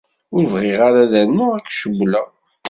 [0.35, 2.27] Ur bɣiɣ ara ad rnuɣ ad k-cewwleɣ.